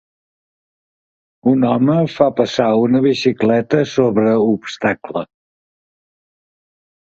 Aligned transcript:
Un 1.51 1.67
home 1.71 1.97
fa 2.13 2.29
passar 2.39 2.69
una 2.85 3.01
bicicleta 3.03 3.83
sobre 3.93 4.33
obstacle 4.47 5.25